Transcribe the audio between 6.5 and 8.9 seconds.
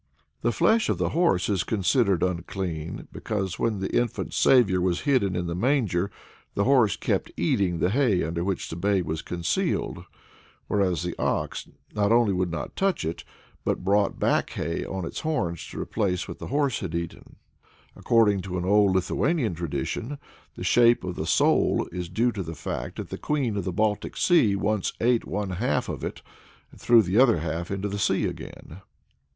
the horse kept eating the hay under which the